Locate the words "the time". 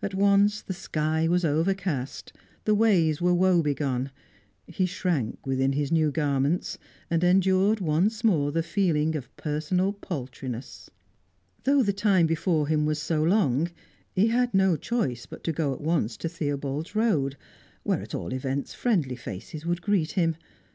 11.82-12.26